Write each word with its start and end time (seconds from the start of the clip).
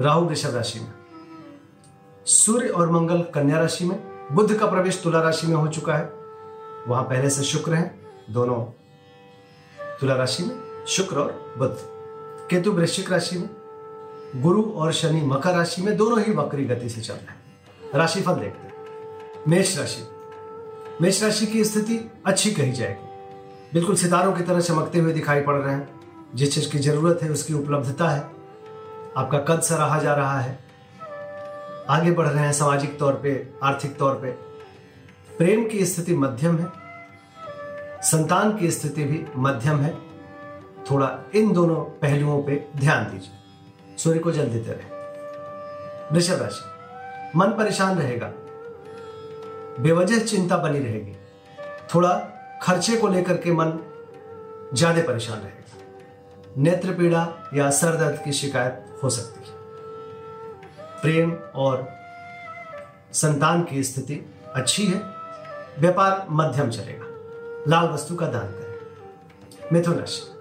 राहु 0.00 0.26
वृषभ 0.26 0.54
राशि 0.54 0.80
में। 0.80 0.92
सूर्य 2.26 2.68
और 2.68 2.90
मंगल 2.90 3.22
कन्या 3.22 3.58
राशि 3.58 3.84
में 3.84 4.28
बुद्ध 4.32 4.58
का 4.58 4.66
प्रवेश 4.66 5.02
तुला 5.02 5.22
राशि 5.22 5.46
में 5.46 5.56
हो 5.56 5.68
चुका 5.68 5.94
है। 5.94 6.12
वहाँ 6.88 7.02
पहले 7.02 7.30
से 7.30 7.42
शुक्र 7.42 7.74
हैं, 7.74 8.06
दोनों 8.30 8.64
तुला 10.00 10.14
राशि 10.14 10.42
में, 10.42 10.84
शुक्र 10.88 11.18
और 11.18 11.54
बुद्ध 11.58 11.76
केतु 12.50 12.72
वृश्चिक 12.72 13.12
राशि 13.12 13.38
में, 13.38 13.50
गुरु 14.42 14.62
और 14.62 14.92
शनि 14.92 15.22
मकर 15.22 15.54
राशि 15.54 15.82
में, 15.82 15.96
दोनों 15.96 16.20
ही 16.20 16.32
वक्री 16.32 16.64
गति 16.64 16.88
से 16.88 17.00
चल 17.00 17.14
रहे 17.14 17.26
हैं। 17.26 17.42
राशिफल 17.94 18.32
देखते 18.32 18.66
हैं। 18.66 18.74
मेष 19.48 19.78
राशि। 19.78 20.08
मेष 21.02 21.22
राशि 21.22 21.46
की 21.46 21.64
स्थिति 21.64 22.10
अच्छी 22.26 22.52
कही 22.52 22.72
जाएगी। 22.72 23.08
बिल्कुल 23.74 23.96
सितारों 23.96 24.32
की 24.32 24.42
तरह 24.42 24.60
चमकते 24.60 24.98
हुए 24.98 25.12
दिखाई 25.12 25.40
पड़ 25.40 25.54
रहे 25.54 25.74
हैं। 25.74 26.00
जिस 26.34 26.54
चीज़ 26.54 26.70
की 26.70 26.78
ज़रूरत 26.78 27.22
है, 27.22 27.30
उसकी 27.30 27.54
उपलब्धता 27.54 28.08
है। 28.08 28.35
आपका 29.16 29.38
कद 29.38 29.60
सराहा 29.60 29.98
जा 29.98 30.14
रहा 30.14 30.40
है। 30.40 30.58
आगे 31.90 32.10
बढ़ 32.10 32.26
रहे 32.26 32.44
हैं 32.44 32.52
सामाजिक 32.52 32.98
तौर 32.98 33.12
पे, 33.12 33.32
आर्थिक 33.62 33.96
तौर 33.96 34.14
पे। 34.14 34.30
प्रेम 35.38 35.68
की 35.68 35.84
स्थिति 35.86 36.14
मध्यम 36.14 36.58
है। 36.58 36.66
संतान 38.02 38.56
की 38.56 38.70
स्थिति 38.70 39.04
भी 39.04 39.24
मध्यम 39.36 39.80
है। 39.80 39.94
थोड़ा 40.90 41.10
इन 41.34 41.52
दोनों 41.52 41.76
पहलुओं 41.76 42.42
पे 42.42 42.64
ध्यान 42.76 43.04
दीजिए। 43.04 43.96
सूर्य 43.98 44.18
को 44.18 44.32
जल 44.32 44.46
देते 44.46 44.72
रहे। 44.72 44.94
वृषभ 46.12 46.42
राशि, 46.42 47.38
मन 47.38 47.48
परेशान 47.48 47.98
रहेगा। 47.98 48.32
बेवजह 49.80 50.18
चिंता 50.18 50.56
बनी 50.56 50.78
रहेगी। 50.78 51.16
थोड़ा 51.94 52.12
खर्चे 52.62 52.96
को 52.96 53.08
लेकर 53.08 53.36
के 53.36 53.52
मन 53.52 53.78
ज़्यादा 54.74 55.02
परेशान 55.02 55.38
रहेगा। 55.38 55.65
नेत्र 56.58 56.92
पीड़ा 56.92 57.50
या 57.54 57.70
सर 57.70 57.96
दर्द 57.96 58.22
की 58.24 58.32
शिकायत 58.32 59.00
हो 59.02 59.10
सकती 59.10 59.48
है। 59.48 59.56
प्रेम 61.02 61.32
और 61.32 61.88
संतान 63.12 63.64
की 63.64 63.84
स्थिति 63.84 64.34
अच्छी 64.54 64.86
है। 64.86 65.02
व्यापार 65.78 66.26
मध्यम 66.30 66.70
चलेगा। 66.70 67.06
लाल 67.68 67.88
वस्तु 67.88 68.16
का 68.16 68.26
दान 68.26 68.46
करें। 68.46 68.76
मिथुन 69.72 69.94
राशि। 69.94 70.38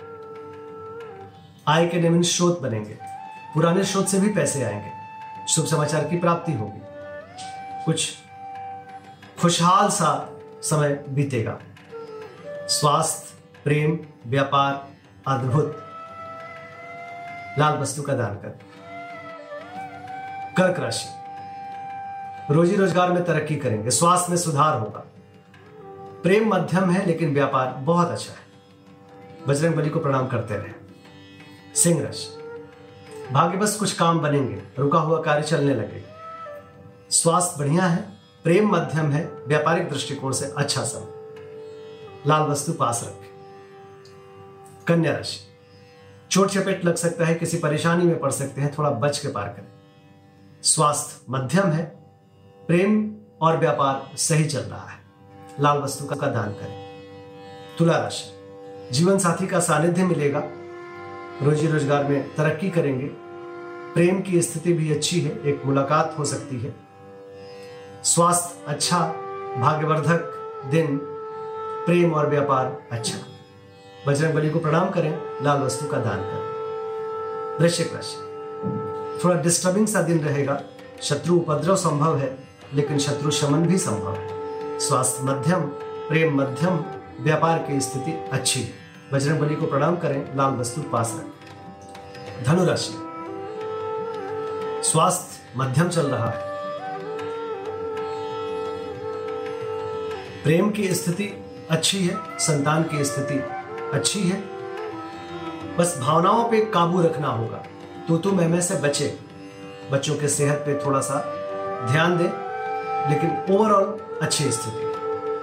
आय 1.67 1.87
के 1.87 2.09
नवीन 2.09 2.23
स्रोत 2.23 2.59
बनेंगे। 2.59 2.97
पुराने 3.53 3.83
स्रोत 3.83 4.07
से 4.07 4.19
भी 4.19 4.29
पैसे 4.29 4.63
आएँगे। 4.63 4.91
शुभ 5.53 5.65
समाचार 5.65 6.07
की 6.07 6.17
प्राप्ति 6.17 6.53
होगी। 6.53 6.81
कुछ 7.85 8.13
खुशहाल 9.41 9.89
सा 9.89 10.39
समय 10.61 11.05
बीतेगा। 11.09 11.59
स्वास्थ्य, 12.67 13.39
प्रेम, 13.63 13.99
व्यापार 14.27 14.87
अद्भुत 15.27 15.81
लाल 17.59 17.77
वस्तु 17.77 18.01
का 18.01 18.13
दान 18.13 18.35
कर। 18.35 18.49
कर्क 20.57 20.79
राशि। 20.79 21.07
रोजी 22.53 22.75
रोज़गार 22.75 23.11
में 23.11 23.25
तरक्की 23.25 23.55
करेंगे, 23.55 23.89
स्वास्थ्य 23.89 24.29
में 24.29 24.37
सुधार 24.37 24.79
होगा। 24.79 25.05
प्रेम 26.23 26.55
मध्यम 26.55 26.89
है, 26.89 27.05
लेकिन 27.05 27.33
व्यापार 27.33 27.67
बहुत 27.67 28.07
अच्छा 28.07 28.33
है। 28.33 28.39
बजरंग 29.47 29.75
बली 29.75 29.89
को 29.89 29.99
प्रणाम 29.99 30.27
करते 30.27 30.55
रहे। 30.55 30.73
सिंह 31.75 32.03
राशि। 32.03 32.37
भाग्य 33.33 33.57
बस 33.57 33.75
कुछ 33.75 33.93
काम 33.93 34.19
बनेंगे, 34.19 34.61
रुका 34.79 34.99
हुआ 34.99 35.21
कार्य 35.21 35.43
चलने 35.43 35.75
लगेगा 35.75 36.11
स्वास्थ्य 37.09 37.55
बढ़िया 37.59 37.83
है, 37.83 38.01
प्रेम 38.43 38.69
मध्यम 38.69 39.11
है, 39.11 39.31
व्यापारिक 39.47 39.89
दृष्टिकोण 39.89 40.31
से 40.31 40.53
अच्छा 40.57 40.83
समय। 40.83 41.07
लाल 42.27 42.41
वस्तु 42.41 42.73
पास 42.73 43.03
रखें। 43.03 43.29
कन्या 44.87 45.11
राशि। 45.11 45.54
चोट 46.35 46.49
चपेट 46.49 46.85
लग 46.85 46.95
सकता 46.95 47.25
है, 47.25 47.35
किसी 47.35 47.57
परेशानी 47.57 48.05
में 48.05 48.19
पड़ 48.19 48.31
सकते 48.31 48.61
हैं, 48.61 48.73
थोड़ा 48.77 48.89
बच 48.89 49.19
के 49.19 49.27
पार 49.27 49.47
करें। 49.47 49.67
स्वास्थ्य 50.63 51.25
मध्यम 51.29 51.67
है, 51.67 51.83
प्रेम 52.67 53.15
और 53.41 53.57
व्यापार 53.57 54.17
सही 54.17 54.45
चल 54.45 54.59
रहा 54.59 54.89
है। 54.89 54.99
लाल 55.59 55.77
वस्तु 55.77 56.05
का 56.05 56.15
दान 56.15 56.51
करें। 56.51 56.73
तुला 57.77 57.97
राशि, 57.97 58.25
जीवन 58.91 59.17
साथी 59.17 59.47
का 59.47 59.59
सानिध्य 59.59 60.03
मिलेगा, 60.03 60.43
रोजी 61.43 61.67
रोज़गार 61.67 62.03
में 62.03 62.35
तरक्की 62.35 62.69
करेंगे, 62.69 63.05
प्रेम 63.93 64.21
की 64.21 64.41
स्थिति 64.41 64.73
भी 64.73 64.93
अच्छी 64.93 65.21
है, 65.21 65.41
एक 65.41 65.61
मुलाकात 65.65 66.15
हो 66.19 66.25
सकती 66.25 66.59
है। 66.59 66.75
स्वास्थ्य 68.03 68.65
अच्छा 68.67 68.99
भाग्यवर्धक 69.57 70.67
दिन, 70.71 70.97
प्रेम 71.85 72.13
और 72.13 72.29
व्यापार 72.29 72.81
अच्छा। 72.91 73.34
बजरंग 74.07 74.33
बली 74.33 74.49
को 74.49 74.59
प्रणाम 74.59 74.89
करें, 74.89 75.43
लाल 75.43 75.61
वस्तु 75.61 75.87
का 75.87 75.97
दान 75.97 76.17
करें। 76.17 76.55
वृश्चिक 77.61 77.93
राशि। 77.95 78.17
थोड़ा 79.23 79.41
डिस्टर्बिंग 79.41 79.87
सा 79.87 80.01
दिन 80.01 80.19
रहेगा। 80.19 80.61
शत्रु 81.01 81.35
उपद्रव 81.35 81.75
संभव 81.75 82.17
है, 82.17 82.47
लेकिन 82.73 82.97
शत्रु 82.97 83.31
शमन 83.31 83.59
भी 83.59 83.77
संभव 83.77 84.13
है। 84.13 84.29
स्वास्थ्य 84.79 85.23
मध्यम, 85.23 85.61
प्रेम 86.09 86.41
मध्यम, 86.41 86.83
व्यापार 87.21 87.57
की 87.59 87.81
स्थिति 87.81 88.29
अच्छी 88.33 88.61
है। 88.61 88.73
बजरंग 89.13 89.39
बली 89.39 89.55
को 89.55 89.65
प्रणाम 89.65 89.95
करें, 89.95 90.37
लाल 90.37 90.53
वस्तु 90.53 90.81
पास 90.81 91.13
रखें। 91.17 92.43
धनुराशि। 92.43 92.93
स्वास्थ्य 94.91 95.53
मध्यम 95.57 95.89
चल 95.89 96.05
रहा 96.07 96.29
है। 96.29 96.55
प्रेम 100.43 100.69
की 100.69 100.93
स्थिति 100.93 101.45
अच्छी 101.71 102.07
है, 102.07 102.17
संतान 102.39 102.83
की 102.83 103.05
स्थिति 103.05 103.54
अच्छी 103.95 104.19
है। 104.19 104.43
बस 105.77 105.97
भावनाओं 106.01 106.49
पे 106.49 106.59
काबू 106.65 107.01
रखना 107.01 107.27
होगा। 107.27 107.63
तो 108.07 108.17
तुम 108.17 108.37
मैं 108.37 108.61
से 108.61 108.75
बचे। 108.75 109.17
बच्चों 109.91 110.15
के 110.15 110.27
सेहत 110.27 110.57
पे 110.57 110.85
थोड़ा 110.85 110.99
सा 110.99 111.19
ध्यान 111.91 112.17
दें, 112.17 112.29
लेकिन 113.09 113.55
ओवरऑल 113.55 113.97
अच्छी 114.21 114.51
स्थिति। 114.51 114.83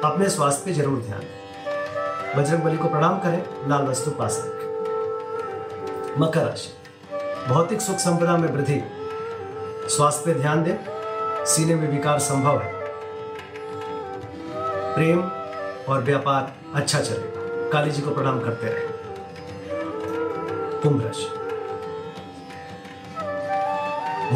अपने 0.04 0.28
स्वास्थ्य 0.28 0.64
पे 0.64 0.72
ज़रूर 0.72 0.98
ध्यान 0.98 1.20
दें। 1.20 2.36
बजरंग 2.36 2.62
बली 2.62 2.76
को 2.76 2.88
प्रणाम 2.88 3.18
करें, 3.18 3.68
लाल 3.68 3.82
वस्तु 3.82 4.10
पास 4.10 4.42
रखें। 4.46 6.20
मकर 6.20 6.44
राशि। 6.44 6.70
भौतिक 7.48 7.80
सुख 7.80 7.96
संपदा 7.96 8.36
में 8.36 8.48
वृद्धि। 8.48 8.80
स्वास्थ्य 9.88 10.32
पे 10.32 10.40
ध्यान 10.40 10.64
दें। 10.64 10.76
सीने 11.44 11.74
में 11.74 11.88
विकार 11.90 12.18
संभव 12.18 12.60
है। 12.60 12.72
प्रेम 14.94 15.20
और 15.88 16.02
व्यापार 16.02 16.52
अच्छा 16.74 17.00
चलेगा। 17.00 17.41
काली 17.72 17.90
जी 17.90 18.02
को 18.02 18.10
प्रणाम 18.10 18.40
करते 18.40 18.66
रहे। 18.66 18.86
कुंभ 20.82 21.02
राशि 21.02 21.26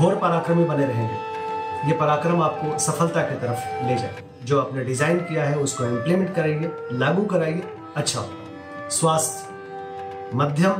घोर 0.00 0.14
पराक्रमी 0.14 0.64
बने 0.64 0.86
रहेंगे। 0.86 1.88
ये 1.88 1.96
पराक्रम 1.98 2.42
आपको 2.42 2.78
सफलता 2.78 3.22
की 3.22 3.34
तरफ़ 3.34 3.86
ले 3.86 3.96
जाए 3.96 4.22
जो 4.44 4.60
आपने 4.60 4.84
डिज़ाइन 4.84 5.18
किया 5.18 5.44
है, 5.44 5.56
उसको 5.58 5.84
इंप्लीमेंट 5.84 6.34
करेंगे, 6.34 6.70
लागू 6.92 7.24
कराइए। 7.24 7.62
अच्छा 7.96 8.20
होगा। 8.20 8.88
स्वास्थ्य, 8.88 9.54
मध्यम, 10.34 10.72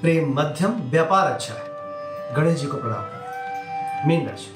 प्रेम 0.00 0.32
मध्यम, 0.34 0.70
व्यापार 0.90 1.32
अच्छा 1.32 1.54
है। 1.54 2.34
गणेश 2.34 2.60
जी 2.60 2.66
को 2.66 2.76
प्रणाम 2.76 3.02
करें। 3.02 4.08
मीन 4.08 4.28
राशि। 4.28 4.50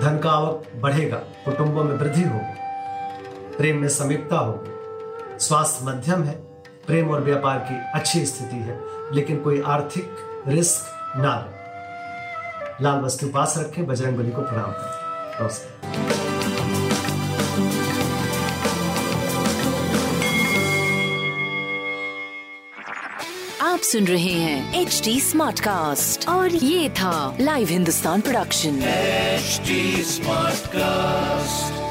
धन 0.00 0.18
का 0.18 0.30
आवक 0.30 0.66
बढ़ेगा, 0.76 1.16
कुटुंबों 1.16 1.84
में 1.84 1.94
वृद्धि 1.96 2.22
होगी। 2.22 3.56
प्रेम 3.56 3.80
में 3.80 3.88
समीपता 3.88 4.36
होगी। 4.36 4.77
स्वास्थ्य 5.40 5.84
मध्यम 5.84 6.24
है 6.24 6.34
प्रेम 6.86 7.10
और 7.10 7.20
व्यापार 7.20 7.58
की 7.58 7.98
अच्छी 7.98 8.26
स्थिति 8.26 8.56
है 8.56 8.80
लेकिन 9.14 9.40
कोई 9.40 9.62
आर्थिक 9.62 10.16
रिस्क 10.48 11.14
ना 11.16 11.34
ले। 11.38 12.84
लाल 12.84 13.00
वस्तु 13.00 13.28
पास 13.28 13.54
रखें 13.58 13.86
बजरंग 13.86 14.16
बली 14.16 14.30
को 14.30 14.42
प्रणाम 14.42 14.72
करें। 14.72 15.42
नमस्कार। 15.42 15.86
आप 23.62 23.78
सुन 23.78 24.04
रहे 24.04 24.32
हैं 24.32 24.80
एच 24.80 25.00
डी 25.04 25.20
स्मार्ट 25.20 25.60
कास्ट 25.60 26.28
और 26.28 26.50
ये 26.50 26.90
था 26.90 27.36
live 27.40 27.68
Hindustan 27.68 28.20
production 28.20 28.80
smart 28.80 30.66
Smartcast. 30.68 31.87